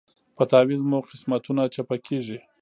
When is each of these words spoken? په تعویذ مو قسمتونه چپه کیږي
په 0.35 0.43
تعویذ 0.51 0.81
مو 0.89 0.99
قسمتونه 1.09 1.61
چپه 1.75 1.95
کیږي 2.07 2.39